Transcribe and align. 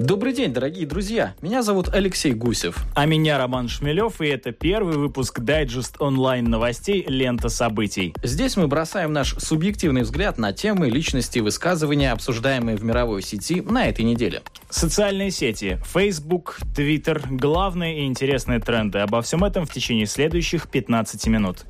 Добрый 0.00 0.32
день, 0.32 0.50
дорогие 0.50 0.86
друзья! 0.86 1.34
Меня 1.42 1.62
зовут 1.62 1.90
Алексей 1.92 2.32
Гусев. 2.32 2.78
А 2.94 3.04
меня 3.04 3.36
Роман 3.36 3.68
Шмелев, 3.68 4.22
и 4.22 4.28
это 4.28 4.50
первый 4.50 4.96
выпуск 4.96 5.40
дайджест 5.40 6.00
онлайн 6.00 6.46
новостей 6.46 7.04
«Лента 7.06 7.50
событий». 7.50 8.14
Здесь 8.22 8.56
мы 8.56 8.66
бросаем 8.66 9.12
наш 9.12 9.34
субъективный 9.34 10.00
взгляд 10.00 10.38
на 10.38 10.54
темы, 10.54 10.88
личности 10.88 11.36
и 11.36 11.42
высказывания, 11.42 12.12
обсуждаемые 12.12 12.78
в 12.78 12.82
мировой 12.82 13.20
сети 13.20 13.60
на 13.60 13.90
этой 13.90 14.06
неделе. 14.06 14.40
Социальные 14.70 15.32
сети, 15.32 15.78
Facebook, 15.84 16.60
Twitter, 16.74 17.22
главные 17.28 18.00
и 18.00 18.06
интересные 18.06 18.58
тренды. 18.58 19.00
Обо 19.00 19.20
всем 19.20 19.44
этом 19.44 19.66
в 19.66 19.70
течение 19.70 20.06
следующих 20.06 20.70
15 20.70 21.26
минут. 21.26 21.66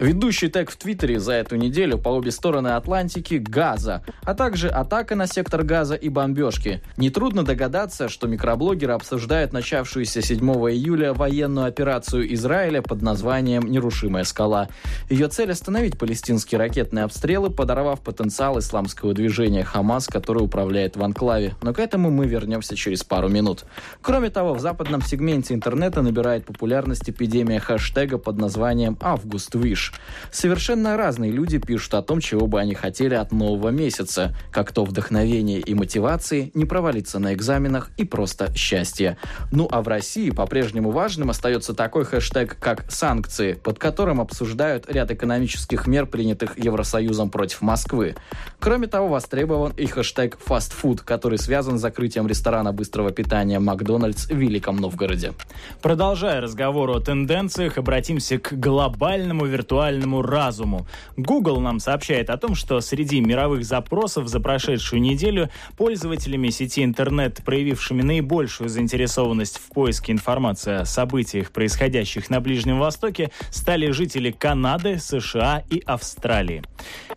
Ведущий 0.00 0.48
тег 0.48 0.70
в 0.70 0.76
Твиттере 0.76 1.20
за 1.20 1.34
эту 1.34 1.56
неделю 1.56 1.98
по 1.98 2.08
обе 2.08 2.30
стороны 2.30 2.68
Атлантики– 2.68 3.34
Газа, 3.54 4.02
а 4.24 4.34
также 4.34 4.68
атака 4.68 5.14
на 5.14 5.26
сектор 5.26 5.62
Газа 5.62 5.94
и 5.94 6.08
бомбежки. 6.08 6.82
Нетрудно 6.96 7.44
догадаться, 7.44 8.08
что 8.08 8.26
микроблогеры 8.26 8.92
обсуждают 8.92 9.52
начавшуюся 9.52 10.20
7 10.20 10.40
июля 10.40 11.12
военную 11.12 11.66
операцию 11.66 12.32
Израиля 12.34 12.82
под 12.82 13.02
названием 13.02 13.62
«Нерушимая 13.70 14.24
скала». 14.24 14.68
Ее 15.08 15.28
цель– 15.28 15.50
остановить 15.52 15.96
палестинские 15.96 16.58
ракетные 16.58 17.04
обстрелы, 17.04 17.50
подорвав 17.50 18.00
потенциал 18.00 18.58
исламского 18.58 19.14
движения 19.14 19.62
«Хамас», 19.62 20.08
который 20.08 20.42
управляет 20.42 20.96
в 20.96 21.04
анклаве. 21.04 21.54
Но 21.62 21.72
к 21.72 21.78
этому 21.78 22.10
мы 22.10 22.26
вернемся 22.26 22.74
через 22.74 23.04
пару 23.04 23.28
минут. 23.28 23.64
Кроме 24.02 24.30
того, 24.30 24.54
в 24.54 24.60
западном 24.60 25.02
сегменте 25.02 25.54
интернета 25.54 26.02
набирает 26.02 26.46
популярность 26.46 27.08
эпидемия 27.08 27.60
хэштега 27.60 28.18
под 28.18 28.38
названием 28.38 28.98
«Август 29.00 29.54
Виш». 29.54 29.83
Париж. 29.84 29.92
Совершенно 30.30 30.96
разные 30.96 31.30
люди 31.30 31.58
пишут 31.58 31.94
о 31.94 32.02
том, 32.02 32.20
чего 32.20 32.46
бы 32.46 32.60
они 32.60 32.74
хотели 32.74 33.14
от 33.14 33.32
нового 33.32 33.68
месяца, 33.68 34.34
как 34.50 34.72
то 34.72 34.84
вдохновение 34.84 35.60
и 35.60 35.74
мотивации, 35.74 36.50
не 36.54 36.64
провалиться 36.64 37.18
на 37.18 37.34
экзаменах 37.34 37.90
и 37.96 38.04
просто 38.04 38.52
счастье. 38.56 39.16
Ну 39.52 39.68
а 39.70 39.82
в 39.82 39.88
России 39.88 40.30
по-прежнему 40.30 40.90
важным 40.90 41.30
остается 41.30 41.74
такой 41.74 42.04
хэштег, 42.04 42.58
как 42.58 42.90
«санкции», 42.90 43.54
под 43.54 43.78
которым 43.78 44.20
обсуждают 44.20 44.90
ряд 44.90 45.10
экономических 45.10 45.86
мер, 45.86 46.06
принятых 46.06 46.58
Евросоюзом 46.58 47.30
против 47.30 47.62
Москвы. 47.62 48.16
Кроме 48.58 48.86
того, 48.86 49.08
востребован 49.08 49.72
и 49.76 49.86
хэштег 49.86 50.38
«фастфуд», 50.38 51.02
который 51.02 51.38
связан 51.38 51.78
с 51.78 51.80
закрытием 51.80 52.26
ресторана 52.26 52.72
быстрого 52.72 53.12
питания 53.12 53.58
«Макдональдс» 53.58 54.26
в 54.26 54.36
Великом 54.36 54.76
Новгороде. 54.76 55.32
Продолжая 55.80 56.40
разговор 56.40 56.90
о 56.90 57.00
тенденциях, 57.00 57.78
обратимся 57.78 58.38
к 58.38 58.52
глобальному 58.52 59.44
виртуальному 59.46 59.73
виртуальному 59.74 60.22
разуму. 60.22 60.86
Google 61.16 61.60
нам 61.60 61.80
сообщает 61.80 62.30
о 62.30 62.36
том, 62.36 62.54
что 62.54 62.80
среди 62.80 63.20
мировых 63.20 63.64
запросов 63.64 64.28
за 64.28 64.38
прошедшую 64.38 65.02
неделю 65.02 65.50
пользователями 65.76 66.50
сети 66.50 66.84
интернет, 66.84 67.42
проявившими 67.44 68.02
наибольшую 68.02 68.68
заинтересованность 68.68 69.58
в 69.58 69.72
поиске 69.74 70.12
информации 70.12 70.82
о 70.82 70.84
событиях, 70.84 71.50
происходящих 71.50 72.30
на 72.30 72.40
Ближнем 72.40 72.78
Востоке, 72.78 73.30
стали 73.50 73.90
жители 73.90 74.30
Канады, 74.30 74.98
США 74.98 75.64
и 75.68 75.82
Австралии. 75.84 76.62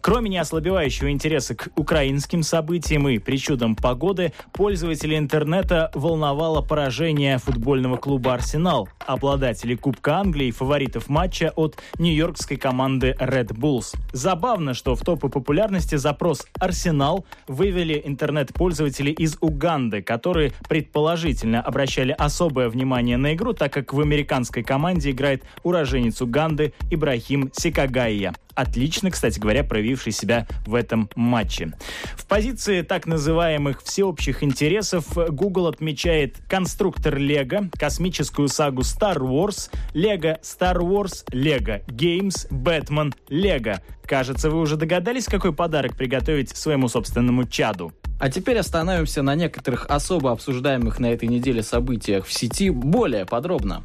Кроме 0.01 0.29
неослабевающего 0.29 1.11
интереса 1.11 1.55
к 1.55 1.69
украинским 1.75 2.41
событиям 2.41 3.07
и 3.07 3.19
причудам 3.19 3.75
погоды, 3.75 4.33
пользователи 4.53 5.17
интернета 5.17 5.91
волновало 5.93 6.61
поражение 6.61 7.37
футбольного 7.37 7.97
клуба 7.97 8.33
«Арсенал», 8.33 8.89
обладателей 9.05 9.77
Кубка 9.77 10.17
Англии 10.17 10.47
и 10.47 10.51
фаворитов 10.51 11.09
матча 11.09 11.51
от 11.55 11.77
Нью-Йоркской 11.99 12.46
английской 12.47 12.55
команды 12.55 13.15
Red 13.19 13.47
Bulls. 13.47 13.95
Забавно, 14.13 14.73
что 14.73 14.95
в 14.95 15.01
топы 15.01 15.29
популярности 15.29 15.95
запрос 15.95 16.45
«Арсенал» 16.59 17.25
вывели 17.47 18.01
интернет-пользователи 18.05 19.11
из 19.11 19.37
Уганды, 19.41 20.01
которые 20.01 20.53
предположительно 20.69 21.61
обращали 21.61 22.15
особое 22.17 22.69
внимание 22.69 23.17
на 23.17 23.33
игру, 23.33 23.53
так 23.53 23.73
как 23.73 23.93
в 23.93 23.99
американской 23.99 24.63
команде 24.63 25.11
играет 25.11 25.43
уроженец 25.63 26.21
Уганды 26.21 26.73
Ибрахим 26.89 27.51
Сикагайя 27.53 28.33
отлично, 28.57 29.11
кстати 29.11 29.39
говоря, 29.39 29.63
проявивший 29.63 30.11
себя 30.11 30.47
в 30.65 30.73
этом 30.73 31.09
матче. 31.15 31.73
В 32.15 32.25
позиции 32.25 32.81
так 32.81 33.05
называемых 33.05 33.83
всеобщих 33.83 34.43
интересов 34.43 35.05
Google 35.29 35.67
отмечает 35.67 36.37
конструктор 36.49 37.15
Lego, 37.15 37.69
космическую 37.77 38.47
сагу 38.47 38.81
Star 38.81 39.17
Wars, 39.17 39.69
Lego 39.93 40.41
Star 40.41 40.77
Wars, 40.77 41.23
Lego 41.31 41.85
Games, 41.87 42.49
Batman, 42.49 43.13
Lego. 43.29 43.79
Кажется, 44.05 44.49
вы 44.49 44.59
уже 44.59 44.75
догадались, 44.75 45.25
какой 45.25 45.53
подарок 45.53 45.95
приготовить 45.95 46.55
своему 46.55 46.87
собственному 46.87 47.45
чаду. 47.45 47.93
А 48.19 48.31
теперь 48.31 48.57
остановимся 48.57 49.21
на 49.21 49.35
некоторых 49.35 49.85
особо 49.89 50.31
обсуждаемых 50.31 50.99
на 50.99 51.11
этой 51.11 51.27
неделе 51.27 51.61
событиях 51.61 52.25
в 52.25 52.33
сети 52.33 52.71
более 52.71 53.25
подробно. 53.25 53.83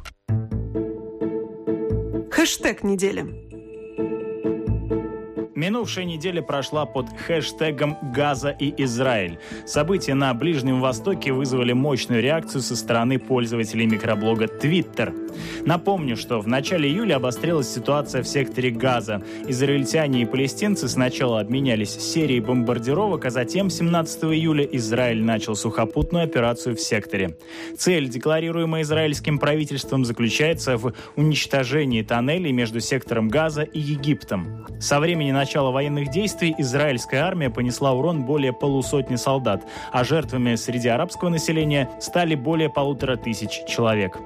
Хэштег 2.31 2.83
недели. 2.83 3.52
Минувшая 5.63 6.03
неделя 6.03 6.41
прошла 6.41 6.85
под 6.85 7.07
хэштегом 7.25 7.97
«Газа 8.13 8.49
и 8.49 8.73
Израиль». 8.83 9.39
События 9.65 10.13
на 10.13 10.33
Ближнем 10.33 10.81
Востоке 10.81 11.31
вызвали 11.31 11.71
мощную 11.71 12.21
реакцию 12.21 12.59
со 12.59 12.75
стороны 12.75 13.17
пользователей 13.17 13.85
микроблога 13.85 14.47
Twitter. 14.47 15.13
Напомню, 15.65 16.17
что 16.17 16.41
в 16.41 16.49
начале 16.49 16.89
июля 16.89 17.15
обострилась 17.15 17.73
ситуация 17.73 18.23
в 18.23 18.27
секторе 18.27 18.71
Газа. 18.71 19.23
Израильтяне 19.47 20.23
и 20.23 20.25
палестинцы 20.25 20.89
сначала 20.89 21.39
обменялись 21.39 21.91
серией 21.91 22.41
бомбардировок, 22.41 23.23
а 23.23 23.29
затем 23.29 23.69
17 23.69 24.25
июля 24.25 24.65
Израиль 24.65 25.23
начал 25.23 25.55
сухопутную 25.55 26.25
операцию 26.25 26.75
в 26.75 26.81
секторе. 26.81 27.37
Цель, 27.77 28.09
декларируемая 28.09 28.81
израильским 28.81 29.39
правительством, 29.39 30.03
заключается 30.03 30.75
в 30.75 30.93
уничтожении 31.15 32.01
тоннелей 32.01 32.51
между 32.51 32.81
сектором 32.81 33.29
Газа 33.29 33.61
и 33.61 33.79
Египтом. 33.79 34.67
Со 34.81 34.99
времени 34.99 35.31
начала 35.31 35.52
начала 35.53 35.69
военных 35.69 36.09
действий 36.09 36.55
израильская 36.57 37.17
армия 37.17 37.51
понесла 37.51 37.93
урон 37.93 38.23
более 38.23 38.53
полусотни 38.53 39.17
солдат, 39.17 39.61
а 39.91 40.03
жертвами 40.03 40.55
среди 40.55 40.87
арабского 40.87 41.29
населения 41.29 41.91
стали 41.99 42.33
более 42.33 42.69
полутора 42.69 43.17
тысяч 43.17 43.63
человек. 43.67 44.17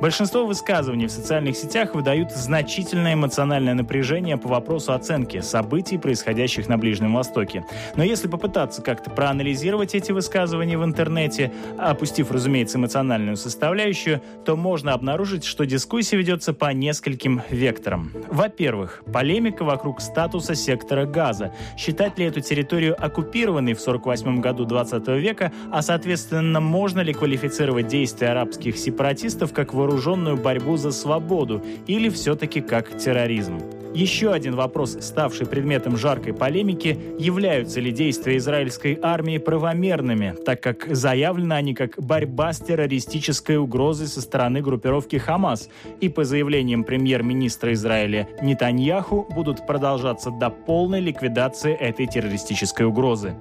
Большинство 0.00 0.46
высказываний 0.46 1.08
в 1.08 1.10
социальных 1.10 1.56
сетях 1.56 1.96
выдают 1.96 2.30
значительное 2.30 3.14
эмоциональное 3.14 3.74
напряжение 3.74 4.36
по 4.36 4.48
вопросу 4.48 4.92
оценки 4.92 5.40
событий, 5.40 5.98
происходящих 5.98 6.68
на 6.68 6.78
Ближнем 6.78 7.14
Востоке. 7.14 7.64
Но 7.96 8.04
если 8.04 8.28
попытаться 8.28 8.80
как-то 8.80 9.10
проанализировать 9.10 9.96
эти 9.96 10.12
высказывания 10.12 10.78
в 10.78 10.84
интернете, 10.84 11.52
опустив, 11.78 12.30
разумеется, 12.30 12.78
эмоциональную 12.78 13.36
составляющую, 13.36 14.22
то 14.44 14.54
можно 14.54 14.92
обнаружить, 14.92 15.44
что 15.44 15.66
дискуссия 15.66 16.16
ведется 16.16 16.52
по 16.52 16.72
нескольким 16.72 17.42
векторам. 17.50 18.12
Во-первых, 18.28 19.02
полемика 19.12 19.64
вокруг 19.64 20.00
статуса 20.00 20.54
сектора 20.54 21.06
Газа. 21.06 21.52
Считать 21.76 22.18
ли 22.18 22.26
эту 22.26 22.40
территорию 22.40 22.94
оккупированной 23.04 23.74
в 23.74 23.80
1948 23.80 24.40
году 24.40 24.64
20 24.64 25.08
века, 25.20 25.52
а 25.72 25.82
соответственно, 25.82 26.60
можно 26.60 27.00
ли 27.00 27.12
квалифицировать 27.12 27.88
действия 27.88 28.28
арабских 28.28 28.78
сепаратистов 28.78 29.52
как 29.52 29.74
вооружение 29.74 29.87
вооруженную 29.88 30.36
борьбу 30.36 30.76
за 30.76 30.92
свободу 30.92 31.62
или 31.86 32.10
все-таки 32.10 32.60
как 32.60 32.98
терроризм. 32.98 33.58
Еще 33.94 34.32
один 34.32 34.54
вопрос, 34.54 34.98
ставший 35.00 35.46
предметом 35.46 35.96
жаркой 35.96 36.34
полемики, 36.34 36.98
являются 37.18 37.80
ли 37.80 37.90
действия 37.90 38.36
израильской 38.36 38.98
армии 39.02 39.38
правомерными, 39.38 40.34
так 40.44 40.62
как 40.62 40.86
заявлены 40.94 41.54
они 41.54 41.74
как 41.74 41.94
борьба 41.96 42.52
с 42.52 42.58
террористической 42.58 43.56
угрозой 43.56 44.06
со 44.06 44.20
стороны 44.20 44.60
группировки 44.60 45.16
Хамас, 45.16 45.70
и 46.00 46.10
по 46.10 46.24
заявлениям 46.24 46.84
премьер-министра 46.84 47.72
Израиля 47.72 48.28
Нетаньяху 48.42 49.26
будут 49.34 49.66
продолжаться 49.66 50.30
до 50.30 50.50
полной 50.50 51.00
ликвидации 51.00 51.74
этой 51.74 52.06
террористической 52.06 52.84
угрозы. 52.84 53.34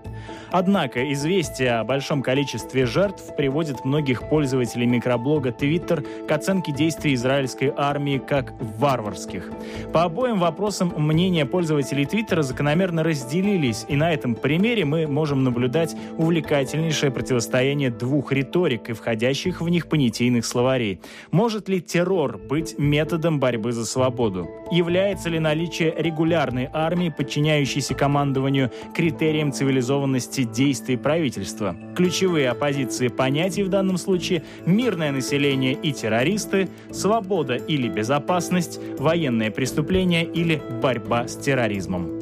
Однако 0.49 1.11
известие 1.11 1.73
о 1.73 1.83
большом 1.83 2.23
количестве 2.23 2.85
жертв 2.85 3.35
приводит 3.35 3.83
многих 3.83 4.29
пользователей 4.29 4.85
микроблога 4.85 5.49
Twitter 5.49 6.07
к 6.25 6.31
оценке 6.37 6.71
действий 6.71 7.13
израильской 7.13 7.73
армии 7.75 8.17
как 8.17 8.53
варварских. 8.59 9.51
По 9.91 10.03
обоим 10.03 10.39
вопросам 10.39 10.93
мнения 10.97 11.45
пользователей 11.45 12.05
Твиттера 12.05 12.41
закономерно 12.41 13.03
разделились, 13.03 13.85
и 13.89 13.95
на 13.95 14.13
этом 14.13 14.35
примере 14.35 14.85
мы 14.85 15.07
можем 15.07 15.43
наблюдать 15.43 15.95
увлекательнейшее 16.17 17.11
противостояние 17.11 17.91
двух 17.91 18.31
риторик 18.31 18.89
и 18.89 18.93
входящих 18.93 19.61
в 19.61 19.67
них 19.67 19.87
понятийных 19.87 20.45
словарей. 20.45 21.01
Может 21.31 21.67
ли 21.69 21.81
террор 21.81 22.37
быть 22.37 22.77
методом 22.77 23.39
борьбы 23.39 23.73
за 23.73 23.85
свободу? 23.85 24.47
Является 24.71 25.29
ли 25.29 25.39
наличие 25.39 25.93
регулярной 25.97 26.69
армии, 26.71 27.09
подчиняющейся 27.09 27.93
командованию, 27.93 28.71
критерием 28.95 29.51
цивилизованности 29.51 30.43
действий 30.43 30.97
правительства. 30.97 31.75
Ключевые 31.95 32.49
оппозиции 32.49 33.07
понятий 33.07 33.63
в 33.63 33.69
данном 33.69 33.97
случае– 33.97 34.43
мирное 34.65 35.11
население 35.11 35.73
и 35.73 35.91
террористы, 35.91 36.26
свобода 36.91 37.55
или 37.55 37.87
безопасность, 37.87 38.79
военные 38.97 39.51
преступления 39.51 40.23
или 40.25 40.61
борьба 40.81 41.27
с 41.27 41.35
терроризмом. 41.35 42.16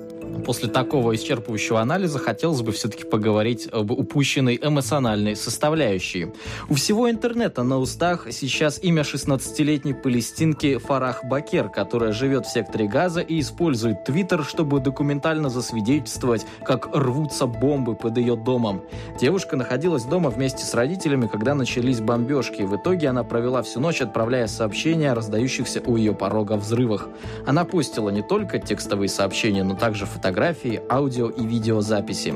После 0.46 0.70
такого 0.70 1.16
исчерпывающего 1.16 1.82
анализа 1.82 2.20
хотелось 2.20 2.62
бы 2.62 2.72
все-таки 2.72 3.04
поговорить 3.04 3.68
об 3.72 3.90
упущенной 3.90 4.60
эмоциональной 4.62 5.36
составляющей. 5.36 6.28
У 6.70 6.76
всего 6.76 7.10
интернета 7.10 7.64
на 7.64 7.80
устах 7.80 8.28
сейчас 8.30 8.80
имя 8.84 9.02
16-летней 9.02 9.96
палестинки 9.96 10.78
Фарах 10.78 11.24
Бакер, 11.24 11.70
которая 11.70 12.12
живет 12.12 12.46
в 12.46 12.52
секторе 12.52 12.88
Газа 12.88 13.22
и 13.22 13.40
использует 13.40 14.04
Твиттер, 14.06 14.44
чтобы 14.44 14.80
документально 14.80 15.50
засвидетельствовать, 15.50 16.46
как 16.64 16.96
рвутся 16.96 17.48
бомбы 17.48 17.96
под 17.96 18.16
ее 18.18 18.36
домом. 18.36 18.84
Девушка 19.20 19.56
находилась 19.56 20.04
дома 20.04 20.30
вместе 20.30 20.64
с 20.64 20.76
родителями, 20.76 21.26
когда 21.26 21.56
начались 21.56 22.02
бомбежки. 22.02 22.62
В 22.62 22.76
итоге 22.76 23.08
она 23.08 23.24
провела 23.24 23.64
всю 23.64 23.80
ночь, 23.80 24.02
отправляя 24.02 24.46
сообщения 24.46 25.12
о 25.12 25.16
раздающихся 25.16 25.82
у 25.88 25.96
ее 25.96 26.14
порога 26.14 26.54
взрывах. 26.54 27.10
Она 27.48 27.66
постила 27.66 28.12
не 28.12 28.22
только 28.22 28.60
текстовые 28.60 29.10
сообщения, 29.10 29.64
но 29.64 29.74
также 29.74 30.06
фотографии 30.06 30.35
фотографии, 30.36 30.82
аудио 30.90 31.30
и 31.30 31.46
видеозаписи. 31.46 32.36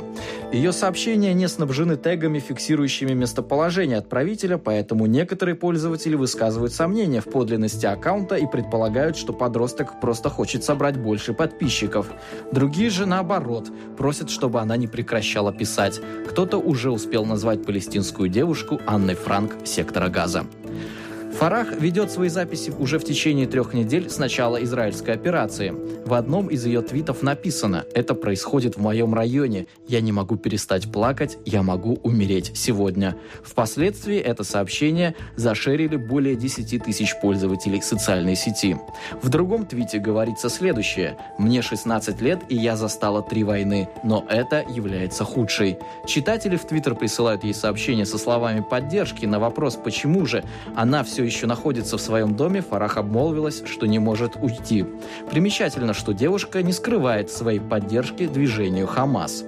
Ее 0.53 0.71
сообщения 0.71 1.33
не 1.33 1.47
снабжены 1.49 1.97
тегами, 1.97 2.39
фиксирующими 2.39 3.13
местоположение 3.13 3.97
отправителя, 3.97 4.57
поэтому 4.57 5.05
некоторые 5.05 5.55
пользователи 5.55 6.15
высказывают 6.15 6.71
сомнения 6.71 7.19
в 7.19 7.25
подлинности 7.25 7.85
аккаунта 7.85 8.35
и 8.35 8.47
предполагают, 8.47 9.17
что 9.17 9.33
подросток 9.33 9.99
просто 9.99 10.29
хочет 10.29 10.63
собрать 10.63 10.97
больше 10.97 11.33
подписчиков. 11.33 12.07
Другие 12.53 12.89
же, 12.89 13.05
наоборот, 13.05 13.69
просят, 13.97 14.29
чтобы 14.29 14.61
она 14.61 14.77
не 14.77 14.87
прекращала 14.87 15.51
писать. 15.51 15.99
Кто-то 16.29 16.57
уже 16.57 16.91
успел 16.91 17.25
назвать 17.25 17.65
палестинскую 17.65 18.29
девушку 18.29 18.79
Анной 18.87 19.15
Франк 19.15 19.51
сектора 19.65 20.07
Газа. 20.07 20.45
Фарах 21.39 21.71
ведет 21.79 22.11
свои 22.11 22.27
записи 22.27 22.73
уже 22.77 22.99
в 22.99 23.05
течение 23.05 23.47
трех 23.47 23.73
недель 23.73 24.09
с 24.09 24.17
начала 24.17 24.61
израильской 24.61 25.13
операции. 25.13 25.73
В 26.05 26.13
одном 26.13 26.47
из 26.47 26.65
ее 26.65 26.81
твитов 26.81 27.21
написано 27.23 27.85
«Это 27.93 28.13
происходит 28.13 28.75
в 28.75 28.81
моем 28.81 29.13
районе. 29.13 29.65
Я 29.87 30.01
не 30.01 30.11
могу 30.11 30.35
перестать 30.35 30.91
плакать. 30.91 31.37
Я 31.45 31.63
могу 31.63 31.97
умереть 32.03 32.51
сегодня». 32.55 33.15
Впоследствии 33.41 34.17
это 34.17 34.43
сообщение 34.43 35.15
зашерили 35.37 35.95
более 35.95 36.35
10 36.35 36.83
тысяч 36.83 37.15
пользователей 37.21 37.81
социальной 37.81 38.35
сети. 38.35 38.75
В 39.21 39.29
другом 39.29 39.65
твите 39.65 39.99
говорится 39.99 40.49
следующее 40.49 41.17
«Мне 41.37 41.61
16 41.61 42.19
лет, 42.19 42.39
и 42.49 42.57
я 42.57 42.75
застала 42.75 43.21
три 43.21 43.45
войны, 43.45 43.87
но 44.03 44.25
это 44.29 44.65
является 44.69 45.23
худшей». 45.23 45.77
Читатели 46.05 46.57
в 46.57 46.65
Твиттер 46.65 46.95
присылают 46.95 47.45
ей 47.45 47.53
сообщения 47.53 48.05
со 48.05 48.17
словами 48.17 48.59
поддержки 48.59 49.25
на 49.25 49.39
вопрос 49.39 49.77
«Почему 49.77 50.25
же 50.25 50.43
она 50.75 51.05
все 51.05 51.28
еще 51.29 51.47
находится 51.47 51.97
в 51.97 52.01
своем 52.01 52.35
доме, 52.35 52.61
Фарах 52.61 52.97
обмолвилась, 52.97 53.63
что 53.65 53.85
не 53.85 53.99
может 53.99 54.35
уйти. 54.35 54.85
Примечательно, 55.29 55.93
что 55.93 56.13
девушка 56.13 56.61
не 56.63 56.73
скрывает 56.73 57.31
своей 57.31 57.59
поддержки 57.59 58.27
движению 58.27 58.87
Хамас. 58.87 59.45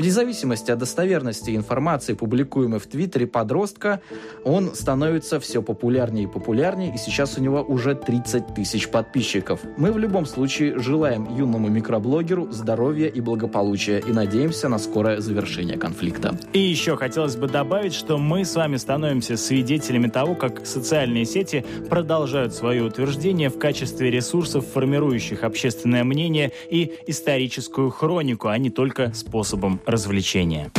Вне 0.00 0.12
зависимости 0.12 0.70
от 0.70 0.78
достоверности 0.78 1.54
информации, 1.54 2.14
публикуемой 2.14 2.80
в 2.80 2.86
Твиттере 2.86 3.26
подростка, 3.26 4.00
он 4.44 4.74
становится 4.74 5.38
все 5.40 5.60
популярнее 5.60 6.24
и 6.24 6.26
популярнее, 6.26 6.94
и 6.94 6.96
сейчас 6.96 7.36
у 7.36 7.42
него 7.42 7.60
уже 7.60 7.94
30 7.94 8.54
тысяч 8.54 8.88
подписчиков. 8.88 9.60
Мы 9.76 9.92
в 9.92 9.98
любом 9.98 10.24
случае 10.24 10.78
желаем 10.78 11.28
юному 11.36 11.68
микроблогеру 11.68 12.50
здоровья 12.50 13.08
и 13.08 13.20
благополучия 13.20 13.98
и 13.98 14.10
надеемся 14.10 14.70
на 14.70 14.78
скорое 14.78 15.20
завершение 15.20 15.76
конфликта. 15.76 16.34
И 16.54 16.60
еще 16.60 16.96
хотелось 16.96 17.36
бы 17.36 17.46
добавить, 17.46 17.92
что 17.92 18.16
мы 18.16 18.46
с 18.46 18.56
вами 18.56 18.78
становимся 18.78 19.36
свидетелями 19.36 20.08
того, 20.08 20.34
как 20.34 20.64
социальные 20.64 21.26
сети 21.26 21.62
продолжают 21.90 22.54
свое 22.54 22.84
утверждение 22.84 23.50
в 23.50 23.58
качестве 23.58 24.10
ресурсов, 24.10 24.64
формирующих 24.72 25.44
общественное 25.44 26.04
мнение 26.04 26.52
и 26.70 26.94
историческую 27.06 27.90
хронику, 27.90 28.48
а 28.48 28.56
не 28.56 28.70
только 28.70 29.12
способом 29.12 29.78
развлечения. 29.90 30.70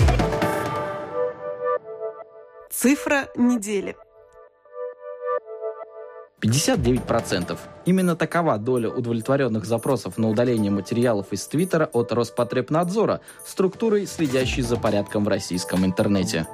Цифра 2.70 3.28
недели. 3.36 3.96
59%. 6.42 7.58
Именно 7.86 8.16
такова 8.16 8.58
доля 8.58 8.90
удовлетворенных 8.90 9.66
запросов 9.66 10.18
на 10.18 10.30
удаление 10.30 10.72
материалов 10.72 11.28
из 11.32 11.46
Твиттера 11.48 11.90
от 11.94 12.12
Роспотребнадзора, 12.12 13.22
структурой, 13.46 14.06
следящей 14.06 14.62
за 14.62 14.78
порядком 14.78 15.26
в 15.26 15.28
российском 15.28 15.84
интернете. 15.84 16.48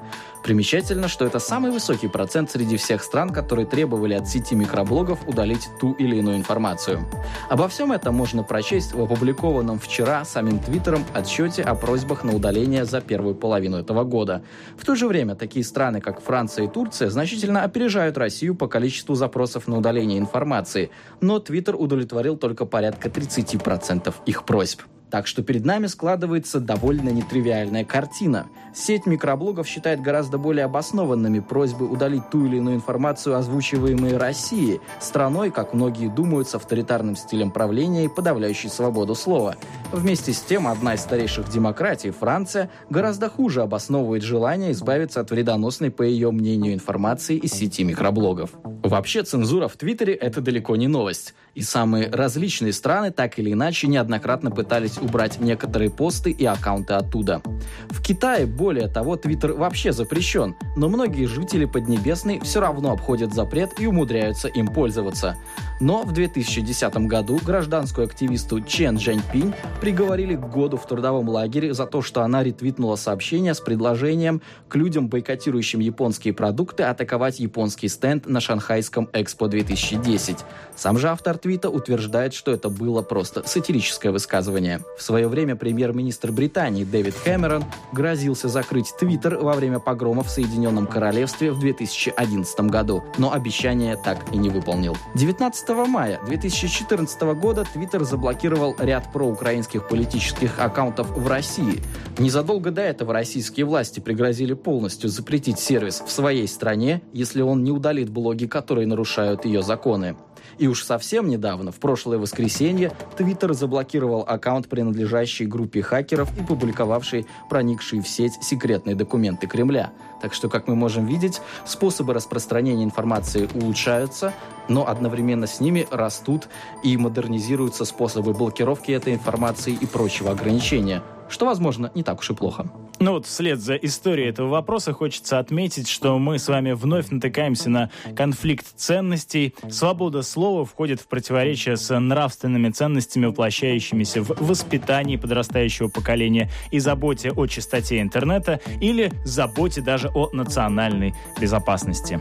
Примечательно, 0.44 1.10
что 1.10 1.26
это 1.26 1.40
самый 1.40 1.72
высокий 1.72 2.08
процент 2.08 2.50
среди 2.50 2.78
всех 2.78 3.04
стран, 3.04 3.32
которые 3.32 3.66
требовали 3.66 4.14
от 4.14 4.30
сети 4.30 4.56
микроблогов 4.56 5.28
удалить 5.28 5.68
ту 5.82 5.92
или 5.94 6.18
иную 6.18 6.38
информацию. 6.38 7.06
Обо 7.50 7.68
всем 7.68 7.92
этом 7.92 8.16
можно 8.16 8.44
прочесть 8.44 8.94
в 8.94 9.02
опубликованном 9.02 9.80
вчера 9.80 10.24
самим 10.24 10.60
Твиттером 10.60 11.04
отчете 11.14 11.64
о 11.64 11.76
просьбах 11.76 12.24
на 12.24 12.34
удаление 12.34 12.86
за 12.86 13.02
первую 13.02 13.36
половину 13.36 13.78
этого 13.78 14.06
года. 14.06 14.42
В 14.78 14.86
то 14.86 14.96
же 14.96 15.08
время 15.08 15.36
такие 15.36 15.66
страны, 15.66 16.00
как 16.00 16.22
Франция 16.22 16.66
и 16.66 16.68
Турция, 16.70 17.10
значительно 17.10 17.64
опережают 17.64 18.18
Россию 18.18 18.56
по 18.56 18.68
количеству 18.68 19.16
запросов 19.16 19.68
на 19.68 19.77
удаление 19.78 20.20
информации, 20.20 20.90
но 21.22 21.40
Твиттер 21.40 21.76
удовлетворил 21.76 22.38
только 22.38 22.66
порядка 22.66 23.10
30% 23.10 24.14
их 24.26 24.44
просьб. 24.44 24.82
Так 25.10 25.26
что 25.26 25.42
перед 25.42 25.66
нами 25.66 25.88
складывается 25.88 26.60
довольно 26.60 27.10
нетривиальная 27.10 27.86
картина. 27.86 28.48
Сеть 28.76 29.06
микроблогов 29.06 29.68
считает 29.68 30.02
гораздо 30.02 30.38
более 30.38 30.66
обоснованными 30.66 31.40
просьбы 31.40 31.90
удалить 31.90 32.30
ту 32.30 32.46
или 32.46 32.58
иную 32.58 32.76
информацию, 32.76 33.36
озвучиваемой 33.38 34.18
Россией, 34.18 34.82
страной, 35.00 35.50
как 35.50 35.74
многие 35.74 36.10
думают, 36.10 36.50
с 36.50 36.56
авторитарным 36.56 37.16
стилем 37.16 37.52
правления 37.52 38.06
и 38.06 38.10
подавляющей 38.10 38.70
свободу 38.70 39.16
слова. 39.16 39.56
Вместе 39.92 40.34
с 40.34 40.42
тем, 40.42 40.68
одна 40.68 40.96
из 40.96 41.02
старейших 41.02 41.50
демократий, 41.50 42.12
Франция, 42.12 42.70
гораздо 42.90 43.30
хуже 43.30 43.62
обосновывает 43.62 44.24
желание 44.24 44.74
избавиться 44.74 45.22
от 45.22 45.32
вредоносной, 45.32 45.90
по 45.90 46.04
ее 46.04 46.32
мнению, 46.32 46.74
информации 46.74 47.38
из 47.38 47.54
сети 47.54 47.84
микроблогов. 47.84 48.52
Вообще, 48.84 49.24
цензура 49.24 49.68
в 49.68 49.78
Твиттере– 49.78 50.14
это 50.16 50.42
далеко 50.42 50.76
не 50.76 50.88
новость. 50.88 51.34
И 51.56 51.62
самые 51.62 52.12
различные 52.12 52.74
страны 52.74 53.12
так 53.12 53.40
или 53.40 53.54
иначе 53.54 53.88
неоднократно 53.88 54.52
пытались 54.52 54.97
убрать 55.02 55.40
некоторые 55.40 55.90
посты 55.90 56.32
и 56.32 56.46
аккаунты 56.46 56.94
оттуда. 56.94 57.42
В 57.90 58.02
Китае, 58.02 58.46
более 58.46 58.88
того, 58.88 59.16
Твиттер 59.16 59.54
вообще 59.54 59.92
запрещен, 59.92 60.56
но 60.76 60.90
многие 60.90 61.26
жители 61.26 61.66
Поднебесной 61.66 62.40
все 62.40 62.60
равно 62.60 62.92
обходят 62.92 63.34
запрет 63.34 63.80
и 63.80 63.88
умудряются 63.88 64.48
им 64.48 64.68
пользоваться. 64.68 65.38
Но 65.80 66.04
в 66.04 66.12
2010 66.12 66.96
году 67.08 67.40
гражданскую 67.44 68.06
активисту 68.06 68.62
Чен 68.62 68.98
Джаньпинь 68.98 69.54
приговорили 69.82 70.36
к 70.36 70.50
году 70.50 70.78
в 70.78 70.88
трудовом 70.88 71.30
лагере 71.30 71.74
за 71.74 71.86
то, 71.86 72.02
что 72.02 72.22
она 72.22 72.44
ретвитнула 72.44 72.96
сообщение 72.96 73.54
с 73.54 73.60
предложением 73.60 74.42
к 74.68 74.76
людям, 74.76 75.08
бойкотирующим 75.08 75.80
японские 75.80 76.34
продукты, 76.34 76.84
атаковать 76.84 77.40
японский 77.40 77.88
стенд 77.88 78.28
на 78.28 78.42
Шанхайском 78.42 79.10
Экспо 79.14 79.48
2010. 79.48 80.38
Сам 80.76 80.98
же 80.98 81.10
автор 81.10 81.38
твита 81.38 81.70
утверждает, 81.70 82.34
что 82.34 82.52
это 82.52 82.70
было 82.70 83.02
просто 83.02 83.48
сатирическое 83.48 84.12
высказывание. 84.12 84.82
В 84.98 85.02
свое 85.02 85.28
время 85.28 85.56
премьер-министр 85.56 86.32
Британии 86.32 86.84
Дэвид 86.84 87.16
Кэмерон 87.24 87.66
грозился 87.92 88.48
закрыть 88.48 88.94
Твиттер 89.00 89.38
во 89.38 89.54
время 89.54 89.80
погрома 89.80 90.24
в 90.24 90.30
Соединенном 90.30 90.88
Королевстве 90.88 91.52
в 91.52 91.60
2011 91.60 92.60
году, 92.62 93.04
но 93.18 93.32
обещание 93.34 93.96
так 93.96 94.34
и 94.34 94.38
не 94.38 94.50
выполнил. 94.50 94.98
19 95.16 95.70
мая 95.88 96.20
2014 96.26 97.22
года 97.40 97.66
Твиттер 97.72 98.04
заблокировал 98.04 98.76
ряд 98.80 99.12
проукраинских 99.14 99.88
политических 99.88 100.60
аккаунтов 100.60 101.10
в 101.16 101.28
России. 101.28 101.82
Незадолго 102.18 102.72
до 102.72 102.82
этого 102.82 103.14
российские 103.14 103.66
власти 103.66 104.00
пригрозили 104.00 104.54
полностью 104.54 105.10
запретить 105.10 105.60
сервис 105.60 106.04
в 106.06 106.12
своей 106.12 106.48
стране, 106.48 107.02
если 107.14 107.42
он 107.42 107.64
не 107.64 107.72
удалит 107.72 108.10
блоги, 108.10 108.46
которые 108.46 108.88
нарушают 108.88 109.46
ее 109.46 109.62
законы. 109.62 110.16
И 110.58 110.68
уж 110.68 110.84
совсем 110.84 111.28
недавно, 111.28 111.72
в 111.72 111.80
прошлое 111.80 112.18
воскресенье, 112.18 112.92
Твиттер 113.16 113.54
заблокировал 113.54 114.24
аккаунт, 114.28 114.68
принадлежащий 114.68 115.46
группе 115.46 115.82
хакеров 115.82 116.36
и 116.38 116.44
публиковавший 116.44 117.28
проникшие 117.50 118.02
в 118.02 118.08
сеть 118.08 118.34
секретные 118.42 118.96
документы 118.96 119.48
Кремля. 119.48 119.92
Так 120.22 120.34
что, 120.34 120.50
как 120.50 120.68
мы 120.68 120.76
можем 120.76 121.06
видеть, 121.06 121.42
способы 121.66 122.14
распространения 122.14 122.84
информации 122.84 123.48
улучшаются, 123.54 124.34
но 124.68 124.88
одновременно 124.88 125.46
с 125.46 125.60
ними 125.60 125.88
растут 125.92 126.48
и 126.84 126.98
модернизируются 126.98 127.86
способы 127.86 128.34
блокировки 128.34 128.92
этой 128.92 129.14
информации 129.14 129.78
и 129.80 129.86
прочего 129.86 130.32
ограничения, 130.32 131.04
что, 131.30 131.46
возможно, 131.46 131.92
не 131.96 132.04
так 132.04 132.20
уж 132.20 132.30
и 132.30 132.34
плохо. 132.34 132.70
Ну 133.00 133.12
вот 133.12 133.26
вслед 133.26 133.60
за 133.60 133.76
историей 133.76 134.30
этого 134.30 134.50
вопроса 134.50 134.94
хочется 134.94 135.38
отметить, 135.40 135.88
что 135.88 136.18
мы 136.18 136.40
с 136.40 136.48
вами 136.48 136.72
вновь 136.72 137.10
натыкаемся 137.10 137.70
на 137.70 137.92
конфликт 138.16 138.66
ценностей. 138.76 139.54
Свобода 139.70 140.24
слова 140.24 140.66
входит 140.66 141.00
в 141.02 141.08
противоречие 141.08 141.78
с 141.78 141.98
нравственными 141.98 142.70
ценностями, 142.70 143.28
воплощающимися 143.28 144.24
в 144.24 144.36
воспитании 144.40 145.18
подрастающего 145.18 145.90
поколения 145.90 146.50
и 146.72 146.80
заботе 146.80 147.32
о 147.32 147.46
чистоте 147.46 148.02
интернета 148.02 148.60
или 148.82 149.12
заботе 149.24 149.82
даже 149.82 150.10
о 150.14 150.30
национальной 150.34 151.14
безопасности. 151.40 152.20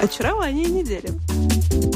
Очарование 0.00 0.66
недели. 0.66 1.08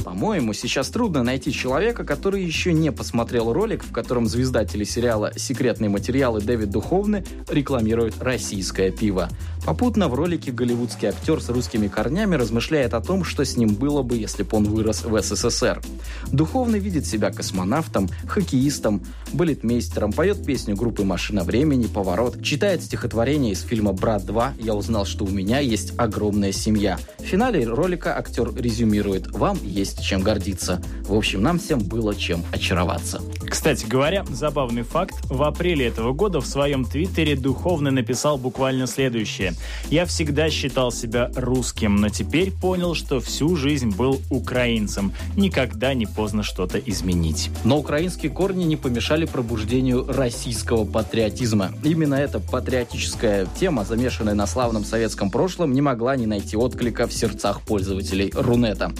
По-моему, 0.04 0.52
сейчас 0.52 0.88
трудно 0.88 1.22
найти 1.22 1.52
человека, 1.52 2.04
который 2.04 2.42
еще 2.42 2.72
не 2.72 2.90
посмотрел 2.90 3.52
ролик, 3.52 3.84
в 3.84 3.92
котором 3.92 4.26
звезда 4.26 4.64
телесериала 4.64 5.32
«Секретные 5.36 5.90
материалы» 5.90 6.40
Дэвид 6.40 6.70
Духовны 6.70 7.24
рекламирует 7.48 8.22
российское 8.22 8.90
пиво. 8.90 9.28
Попутно 9.64 10.08
в 10.08 10.14
ролике 10.14 10.52
голливудский 10.52 11.08
актер 11.08 11.42
с 11.42 11.48
русскими 11.48 11.88
корнями 11.88 12.36
размышляет 12.36 12.94
о 12.94 13.00
том, 13.00 13.24
что 13.24 13.44
с 13.44 13.56
ним 13.56 13.74
было 13.74 14.02
бы, 14.02 14.16
если 14.16 14.44
бы 14.44 14.56
он 14.56 14.64
вырос 14.64 15.04
в 15.04 15.20
СССР. 15.20 15.82
Духовный 16.30 16.78
видит 16.78 17.04
себя 17.04 17.30
космонавтом, 17.30 18.08
хоккеистом, 18.28 19.02
балетмейстером, 19.32 20.12
поет 20.12 20.46
песню 20.46 20.76
группы 20.76 21.04
«Машина 21.04 21.42
времени», 21.42 21.86
«Поворот», 21.86 22.42
читает 22.42 22.82
стихотворение 22.82 23.52
из 23.52 23.62
фильма 23.62 23.92
«Брат 23.92 24.22
2», 24.22 24.62
«Я 24.62 24.74
узнал, 24.74 25.04
что 25.04 25.24
у 25.24 25.28
меня 25.28 25.58
есть 25.58 25.92
огромная 25.98 26.52
семья». 26.52 26.98
В 27.18 27.24
финале 27.24 27.66
ролика 27.66 28.16
актер 28.16 28.54
резюмирует 28.54 29.32
«Вам 29.32 29.55
есть 29.62 30.02
чем 30.02 30.22
гордиться». 30.22 30.82
В 31.06 31.14
общем, 31.14 31.42
нам 31.42 31.58
всем 31.58 31.78
было 31.78 32.14
чем 32.14 32.44
очароваться. 32.52 33.20
Кстати 33.48 33.86
говоря, 33.86 34.24
забавный 34.28 34.82
факт. 34.82 35.14
В 35.24 35.42
апреле 35.42 35.86
этого 35.86 36.12
года 36.12 36.40
в 36.40 36.46
своем 36.46 36.84
твиттере 36.84 37.36
Духовный 37.36 37.92
написал 37.92 38.38
буквально 38.38 38.86
следующее. 38.86 39.54
Я 39.88 40.04
всегда 40.06 40.50
считал 40.50 40.90
себя 40.90 41.30
русским, 41.36 41.96
но 41.96 42.08
теперь 42.08 42.50
понял, 42.50 42.94
что 42.94 43.20
всю 43.20 43.54
жизнь 43.56 43.90
был 43.90 44.20
украинцем. 44.30 45.12
Никогда 45.36 45.94
не 45.94 46.06
поздно 46.06 46.42
что-то 46.42 46.78
изменить. 46.78 47.50
Но 47.64 47.78
украинские 47.78 48.32
корни 48.32 48.64
не 48.64 48.76
помешали 48.76 49.26
пробуждению 49.26 50.06
российского 50.08 50.84
патриотизма. 50.84 51.72
Именно 51.84 52.14
эта 52.16 52.40
патриотическая 52.40 53.46
тема, 53.58 53.84
замешанная 53.84 54.34
на 54.34 54.46
славном 54.46 54.84
советском 54.84 55.30
прошлом, 55.30 55.72
не 55.72 55.82
могла 55.82 56.16
не 56.16 56.26
найти 56.26 56.56
отклика 56.56 57.06
в 57.06 57.12
сердцах 57.12 57.60
пользователей 57.60 58.32
Рунета. 58.34 58.92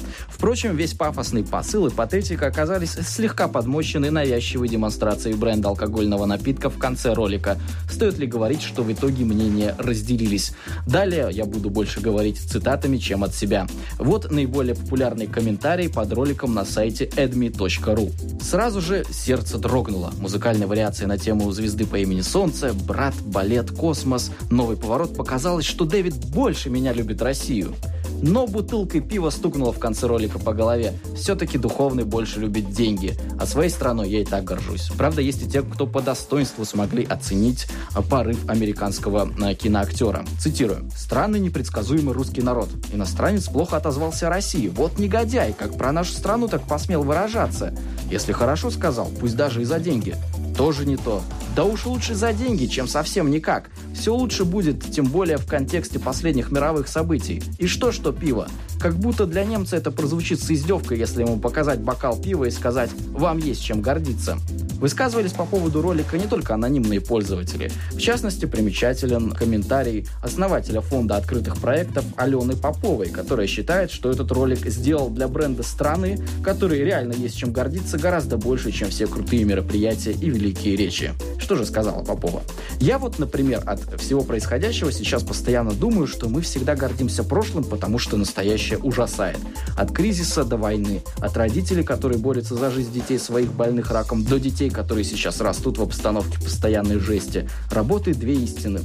Впрочем, 0.47 0.77
весь 0.77 0.95
пафосный 0.95 1.43
посыл 1.43 1.89
и 1.89 1.91
патетика 1.91 2.47
оказались 2.47 2.93
слегка 2.93 3.49
подмощены 3.49 4.13
навязчивой 4.13 4.69
демонстрацией 4.69 5.35
бренда 5.35 5.71
алкогольного 5.71 6.25
напитка 6.25 6.71
в 6.71 6.79
конце 6.79 7.15
ролика. 7.15 7.59
Стоит 7.91 8.19
ли 8.19 8.29
говорить, 8.29 8.63
что 8.63 8.85
в 8.85 8.93
итоге 8.93 9.25
мнения 9.25 9.75
разделились? 9.77 10.53
Далее 10.87 11.31
я 11.33 11.47
буду 11.47 11.69
больше 11.69 12.01
говорить 12.01 12.39
цитатами, 12.39 12.97
чем 12.97 13.25
от 13.25 13.35
себя. 13.35 13.67
Вот 13.99 14.31
наиболее 14.31 14.77
популярный 14.77 15.27
комментарий 15.27 15.89
под 15.89 16.13
роликом 16.13 16.55
на 16.55 16.65
сайте 16.65 17.07
edmi.ru. 17.07 18.13
Сразу 18.41 18.81
же 18.81 19.05
сердце 19.11 19.59
дрогнуло. 19.59 20.13
Музыкальная 20.21 20.69
вариация 20.69 21.09
на 21.09 21.19
тему 21.19 21.51
звезды 21.51 21.87
по 21.87 21.97
имени 21.97 22.21
Солнце, 22.21 22.73
брат, 22.73 23.15
балет, 23.21 23.73
космос. 23.73 24.31
Новый 24.49 24.77
поворот 24.77 25.17
показалось, 25.17 25.67
что 25.67 25.85
Дэвид 25.85 26.15
больше 26.15 26.71
меня 26.71 26.93
любит 26.93 27.21
Россию. 27.21 27.75
Но 28.23 28.47
бутылкой 28.47 29.01
пива 29.01 29.31
стукнула 29.31 29.73
в 29.73 29.79
конце 29.79 30.07
ролика 30.07 30.39
по 30.39 30.53
голове. 30.53 30.95
Все-таки 31.15 31.59
духовный 31.59 32.05
больше 32.05 32.41
любит 32.41 32.71
деньги. 32.71 33.17
А 33.39 33.47
своей 33.47 33.71
страной 33.71 34.09
я 34.09 34.21
и 34.21 34.25
так 34.25 34.45
горжусь. 34.45 34.91
Правда, 34.97 35.21
есть 35.21 35.43
и 35.43 35.49
те, 35.49 35.63
кто 35.63 35.87
по 35.87 36.01
достоинству 36.01 36.65
смогли 36.65 37.05
оценить 37.05 37.67
а, 37.95 38.03
порыв 38.03 38.49
американского 38.49 39.29
а, 39.41 39.55
киноактера. 39.55 40.25
Цитирую. 40.39 40.89
«Странный 40.97 41.41
непредсказуемый 41.41 42.15
русский 42.15 42.43
народ. 42.43 42.69
Иностранец 42.93 43.49
плохо 43.49 43.77
отозвался 43.77 44.29
о 44.29 44.31
России. 44.31 44.69
Вот 44.69 44.99
негодяй, 44.99 45.53
как 45.53 45.77
про 45.77 45.93
нашу 45.93 46.13
страну 46.13 46.49
так 46.49 46.63
посмел 46.63 47.03
выражаться. 47.03 47.75
Если 48.11 48.33
хорошо 48.33 48.71
сказал, 48.71 49.11
пусть 49.21 49.37
даже 49.37 49.63
и 49.63 49.65
за 49.65 49.79
деньги. 49.79 50.17
Тоже 50.57 50.87
не 50.87 50.97
то. 50.97 51.23
Да 51.57 51.65
уж 51.65 51.87
лучше 51.87 52.15
за 52.15 52.35
деньги, 52.35 52.67
чем 52.67 52.87
совсем 52.87 53.31
никак. 53.31 53.71
Все 53.95 54.15
лучше 54.15 54.45
будет, 54.45 54.85
тем 54.93 55.07
более 55.07 55.39
в 55.39 55.47
контексте 55.47 55.99
последних 55.99 56.53
мировых 56.53 56.87
событий. 56.87 57.43
И 57.59 57.67
что, 57.67 57.93
что 57.93 58.13
пиво? 58.13 58.47
Как 58.79 58.95
будто 58.95 59.25
для 59.25 59.43
немца 59.43 59.79
это 59.79 59.91
прозвучит 59.91 60.43
с 60.43 60.51
издевкой, 60.51 60.99
если 60.99 61.23
ему 61.23 61.39
показать 61.39 61.81
бокал 61.81 62.21
пива 62.21 62.45
и 62.45 62.51
сказать 62.51 62.91
«вам 63.09 63.39
есть 63.39 63.65
чем 63.65 63.81
гордиться». 63.81 64.37
Высказывались 64.79 65.33
по 65.33 65.45
поводу 65.45 65.81
ролика 65.83 66.19
не 66.19 66.27
только 66.27 66.55
анонимные 66.55 67.01
пользователи. 67.01 67.71
В 67.91 67.99
частности, 67.99 68.47
примечателен 68.47 69.33
комментарий 69.33 70.07
основателя 70.23 70.81
фонда 70.81 71.17
открытых 71.17 71.59
проектов 71.59 72.05
Алены 72.17 72.57
Поповой, 72.57 73.09
которая 73.09 73.47
считает, 73.47 73.91
что 73.91 74.11
этот 74.11 74.31
ролик 74.33 74.67
сделал 74.67 75.09
для 75.11 75.29
бренда 75.29 75.63
страны, 75.63 76.19
который 76.43 76.81
реально 76.85 77.13
есть 77.13 77.37
чем 77.37 77.53
гордиться, 77.53 77.99
гораздо 77.99 78.37
больше, 78.37 78.71
чем 78.73 78.91
все 78.91 79.07
крутые 79.07 79.45
мероприятия 79.45 80.13
и 80.13 80.29
великие 80.31 80.77
речи. 80.77 81.13
Что 81.39 81.57
же 81.57 81.65
сказала 81.65 82.05
Попова? 82.05 82.43
Я 82.81 82.99
вот, 82.99 83.19
например, 83.19 83.63
от 83.67 83.81
всего 84.01 84.23
происходящего 84.23 84.93
сейчас 84.93 85.23
постоянно 85.23 85.73
думаю, 85.73 86.07
что 86.07 86.29
мы 86.29 86.41
всегда 86.43 86.75
гордимся 86.75 87.25
прошлым, 87.25 87.65
потому 87.65 87.99
что 87.99 88.17
настоящее 88.17 88.79
ужасает. 88.79 89.39
От 89.77 89.93
кризиса 89.93 90.45
до 90.45 90.57
войны, 90.57 91.03
от 91.19 91.37
родителей, 91.37 91.83
которые 91.83 92.19
борются 92.19 92.55
за 92.55 92.71
жизнь 92.71 92.93
детей 92.93 93.19
своих 93.19 93.53
больных 93.53 93.91
раком, 93.91 94.25
до 94.25 94.39
детей, 94.39 94.66
которые 94.71 95.05
сейчас 95.05 95.41
растут 95.41 95.79
в 95.79 95.83
обстановке 95.83 96.39
постоянной 96.39 96.99
жести, 96.99 97.49
работает 97.71 98.19
две 98.19 98.35
истины. 98.35 98.81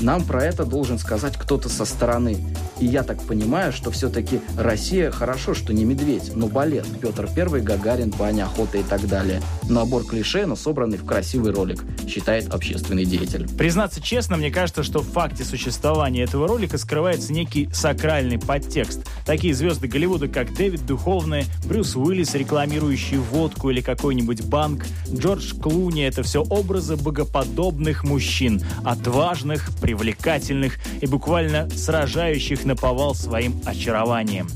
Нам 0.00 0.24
про 0.24 0.44
это 0.44 0.64
должен 0.64 0.98
сказать 0.98 1.36
кто-то 1.36 1.68
со 1.68 1.84
стороны. 1.84 2.44
И 2.80 2.86
я 2.86 3.02
так 3.02 3.22
понимаю, 3.22 3.72
что 3.72 3.90
все-таки 3.90 4.40
Россия 4.58 5.10
хорошо, 5.10 5.54
что 5.54 5.72
не 5.72 5.84
медведь, 5.84 6.32
но 6.34 6.48
балет. 6.48 6.86
Петр 7.00 7.28
Первый, 7.34 7.62
Гагарин, 7.62 8.10
баня, 8.10 8.44
охота 8.44 8.78
и 8.78 8.82
так 8.82 9.06
далее. 9.06 9.40
Набор 9.68 10.04
клише, 10.04 10.46
но 10.46 10.56
собранный 10.56 10.98
в 10.98 11.04
красивый 11.04 11.52
ролик, 11.52 11.84
считает 12.08 12.52
общественный 12.52 13.04
деятель. 13.04 13.48
Признаться 13.56 14.00
честно, 14.00 14.36
мне 14.36 14.50
кажется, 14.50 14.82
что 14.82 15.00
в 15.00 15.06
факте 15.06 15.44
существования 15.44 16.24
этого 16.24 16.48
ролика 16.48 16.78
скрывается 16.78 17.32
некий 17.32 17.68
сакральный 17.72 18.38
подтекст. 18.38 19.06
Такие 19.24 19.54
звезды 19.54 19.86
Голливуда, 19.86 20.28
как 20.28 20.54
Дэвид 20.54 20.84
Духовный, 20.86 21.44
Брюс 21.64 21.94
Уиллис, 21.94 22.34
рекламирующий 22.34 23.18
водку 23.18 23.70
или 23.70 23.80
какой-нибудь 23.80 24.44
банк, 24.46 24.84
Джордж 25.12 25.54
Клуни— 25.54 26.02
это 26.04 26.22
все 26.22 26.42
образы 26.42 26.96
богоподобных 26.96 28.04
мужчин, 28.04 28.62
отважных, 28.84 29.70
привлекательных 29.82 30.78
и 31.02 31.06
буквально 31.06 31.68
сражающих 31.68 32.64
на 32.64 32.76
повал 32.76 33.14
своим 33.14 33.60
очарованием. 33.66 34.48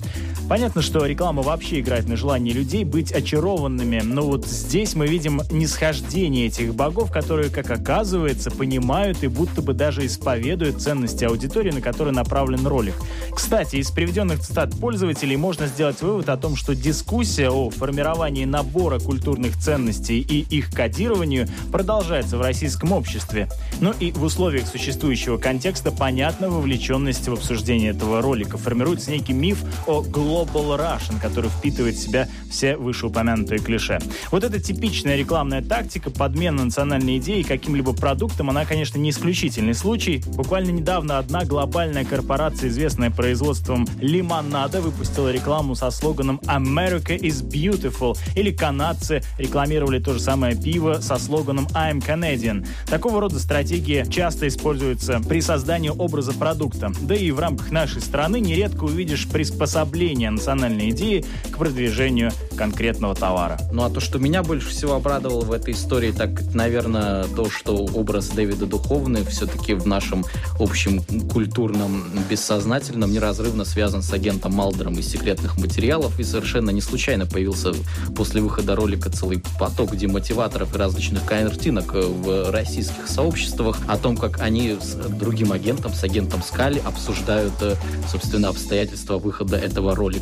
Понятно, 0.48 0.80
что 0.80 1.04
реклама 1.04 1.42
вообще 1.42 1.80
играет 1.80 2.06
на 2.08 2.16
желании 2.16 2.52
людей 2.52 2.84
быть 2.84 3.10
очарованными, 3.10 4.00
но 4.04 4.22
вот 4.22 4.46
здесь 4.46 4.94
мы 4.94 5.08
видим 5.08 5.40
нисхождение 5.50 6.46
этих 6.46 6.72
богов, 6.72 7.10
которые, 7.10 7.50
как 7.50 7.68
оказывается, 7.68 8.52
понимают 8.52 9.24
и 9.24 9.26
будто 9.26 9.60
бы 9.60 9.72
даже 9.72 10.06
исповедуют 10.06 10.80
ценности 10.80 11.24
аудитории, 11.24 11.72
на 11.72 11.80
которую 11.80 12.14
направлен 12.14 12.64
ролик. 12.64 12.94
Кстати, 13.34 13.76
из 13.76 13.90
приведенных 13.90 14.38
цитат 14.38 14.70
пользователей 14.78 15.36
можно 15.36 15.66
сделать 15.66 16.00
вывод 16.00 16.28
о 16.28 16.36
том, 16.36 16.54
что 16.54 16.76
дискуссия 16.76 17.50
о 17.50 17.68
формировании 17.70 18.44
набора 18.44 19.00
культурных 19.00 19.58
ценностей 19.58 20.20
и 20.20 20.46
их 20.56 20.70
кодированию 20.70 21.48
продолжается 21.72 22.38
в 22.38 22.40
российском 22.40 22.92
обществе. 22.92 23.48
Но 23.80 23.92
и 23.98 24.12
в 24.12 24.22
условиях 24.22 24.68
существующего 24.68 25.38
контекста 25.38 25.90
понятна 25.90 26.48
вовлеченность 26.48 27.26
в 27.26 27.32
обсуждение 27.32 27.90
этого 27.90 28.22
ролика. 28.22 28.58
Формируется 28.58 29.10
некий 29.10 29.32
миф 29.32 29.64
о 29.88 30.02
глобальном 30.02 30.35
Global 30.36 30.78
Russian, 30.78 31.18
который 31.20 31.48
впитывает 31.48 31.94
в 31.94 32.02
себя 32.02 32.28
все 32.50 32.76
вышеупомянутые 32.76 33.58
клише. 33.58 33.98
Вот 34.30 34.44
эта 34.44 34.60
типичная 34.60 35.16
рекламная 35.16 35.62
тактика, 35.62 36.10
подмена 36.10 36.64
национальной 36.64 37.16
идеи 37.16 37.42
каким-либо 37.42 37.94
продуктом, 37.94 38.50
она, 38.50 38.66
конечно, 38.66 38.98
не 38.98 39.10
исключительный 39.10 39.72
случай. 39.72 40.22
Буквально 40.26 40.72
недавно 40.72 41.18
одна 41.18 41.44
глобальная 41.44 42.04
корпорация, 42.04 42.68
известная 42.68 43.10
производством 43.10 43.86
лимонада, 43.98 44.82
выпустила 44.82 45.32
рекламу 45.32 45.74
со 45.74 45.90
слоганом 45.90 46.40
«America 46.44 47.18
is 47.18 47.42
beautiful», 47.42 48.16
или 48.34 48.50
канадцы 48.50 49.22
рекламировали 49.38 50.00
то 50.00 50.12
же 50.12 50.20
самое 50.20 50.54
пиво 50.54 51.00
со 51.00 51.16
слоганом 51.16 51.66
«I'm 51.68 52.04
Canadian». 52.06 52.66
Такого 52.88 53.20
рода 53.20 53.38
стратегия 53.38 54.04
часто 54.04 54.48
используется 54.48 55.20
при 55.26 55.40
создании 55.40 55.90
образа 55.90 56.34
продукта. 56.34 56.92
Да 57.00 57.14
и 57.14 57.30
в 57.30 57.38
рамках 57.38 57.70
нашей 57.70 58.02
страны 58.02 58.40
нередко 58.40 58.84
увидишь 58.84 59.26
приспособление 59.28 60.25
применения 60.26 60.30
национальной 60.30 60.90
идеи 60.90 61.24
к 61.50 61.58
продвижению 61.58 62.30
конкретного 62.56 63.14
товара. 63.14 63.58
Ну 63.72 63.84
а 63.84 63.90
то, 63.90 64.00
что 64.00 64.18
меня 64.18 64.42
больше 64.42 64.68
всего 64.68 64.94
обрадовало 64.94 65.44
в 65.44 65.52
этой 65.52 65.74
истории, 65.74 66.12
так, 66.12 66.54
наверное, 66.54 67.24
то, 67.24 67.50
что 67.50 67.74
образ 67.74 68.28
Дэвида 68.28 68.66
Духовны 68.66 69.24
все-таки 69.24 69.74
в 69.74 69.86
нашем 69.86 70.24
общем 70.58 71.02
культурном 71.30 72.04
бессознательном 72.28 73.12
неразрывно 73.12 73.64
связан 73.64 74.02
с 74.02 74.12
агентом 74.12 74.54
Малдером 74.54 74.98
из 74.98 75.08
секретных 75.08 75.58
материалов 75.58 76.18
и 76.18 76.24
совершенно 76.24 76.70
не 76.70 76.80
случайно 76.80 77.26
появился 77.26 77.72
после 78.14 78.40
выхода 78.40 78.74
ролика 78.74 79.10
целый 79.10 79.42
поток 79.58 79.96
демотиваторов 79.96 80.74
и 80.74 80.78
различных 80.78 81.24
картинок 81.24 81.94
в 81.94 82.50
российских 82.50 83.08
сообществах 83.08 83.78
о 83.86 83.96
том, 83.96 84.16
как 84.16 84.40
они 84.40 84.76
с 84.80 84.94
другим 84.94 85.52
агентом, 85.52 85.92
с 85.92 86.02
агентом 86.04 86.42
Скали 86.42 86.80
обсуждают, 86.84 87.54
э, 87.60 87.76
собственно, 88.10 88.48
обстоятельства 88.48 89.18
выхода 89.18 89.56
этого 89.56 89.94
ролика. 89.94 90.15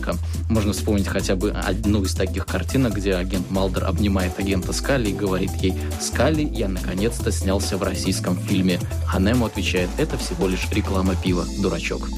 Можно 0.48 0.72
вспомнить 0.72 1.06
хотя 1.06 1.36
бы 1.36 1.50
одну 1.50 2.02
из 2.02 2.14
таких 2.14 2.46
картинок, 2.46 2.94
где 2.94 3.14
агент 3.14 3.50
Малдер 3.50 3.84
обнимает 3.84 4.38
агента 4.38 4.72
Скали 4.72 5.10
и 5.10 5.14
говорит 5.14 5.52
ей 5.56 5.74
«Скали, 6.00 6.44
я 6.44 6.68
наконец-то 6.68 7.30
снялся 7.32 7.76
в 7.76 7.82
российском 7.82 8.38
фильме». 8.38 8.78
А 9.12 9.20
Немо 9.20 9.46
отвечает 9.46 9.90
«Это 9.98 10.16
всего 10.18 10.48
лишь 10.48 10.68
реклама 10.70 11.14
пива, 11.16 11.44
дурачок». 11.60 12.08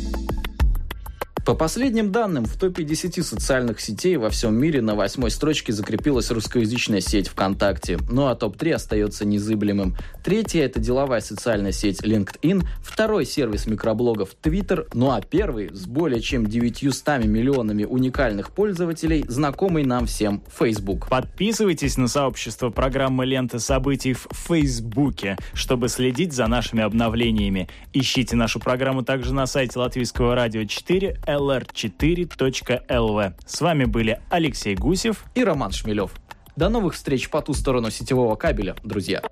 По 1.46 1.54
последним 1.54 2.10
данным, 2.10 2.44
в 2.44 2.58
топе 2.58 2.82
10 2.82 3.24
социальных 3.24 3.80
сетей 3.80 4.16
во 4.16 4.30
всем 4.30 4.56
мире 4.56 4.82
на 4.82 4.96
восьмой 4.96 5.30
строчке 5.30 5.72
закрепилась 5.72 6.32
русскоязычная 6.32 7.00
сеть 7.00 7.28
ВКонтакте. 7.28 8.00
Ну 8.10 8.26
а 8.26 8.34
топ-3 8.34 8.72
остается 8.72 9.24
незыблемым. 9.24 9.96
Третья– 10.24 10.64
это 10.64 10.80
деловая 10.80 11.20
социальная 11.20 11.70
сеть 11.70 12.02
LinkedIn, 12.02 12.64
второй 12.82 13.24
сервис 13.24 13.68
микроблогов 13.68 14.30
Twitter, 14.42 14.88
ну 14.92 15.12
а 15.12 15.20
первый 15.20 15.72
с 15.72 15.86
более 15.86 16.20
чем 16.20 16.46
900 16.48 17.24
миллионами 17.26 17.84
уникальных 17.84 18.50
пользователей, 18.50 19.24
знакомый 19.28 19.84
нам 19.84 20.06
всем 20.06 20.42
Facebook. 20.58 21.08
Подписывайтесь 21.08 21.96
на 21.96 22.08
сообщество 22.08 22.70
программы 22.70 23.24
«Лента 23.24 23.60
событий» 23.60 24.14
в 24.14 24.26
Фейсбуке, 24.32 25.36
чтобы 25.54 25.90
следить 25.90 26.32
за 26.32 26.48
нашими 26.48 26.82
обновлениями. 26.82 27.68
Ищите 27.92 28.34
нашу 28.34 28.58
программу 28.58 29.04
также 29.04 29.32
на 29.32 29.46
сайте 29.46 29.78
Латвийского 29.78 30.34
радио 30.34 30.64
4 30.64 31.20
lr4.lv. 31.36 33.32
С 33.46 33.60
вами 33.60 33.84
были 33.84 34.20
Алексей 34.30 34.74
Гусев 34.74 35.24
и 35.34 35.44
Роман 35.44 35.72
Шмелев. 35.72 36.12
До 36.56 36.68
новых 36.68 36.94
встреч 36.94 37.28
по 37.28 37.42
ту 37.42 37.52
сторону 37.54 37.90
сетевого 37.90 38.36
кабеля, 38.36 38.74
друзья. 38.82 39.22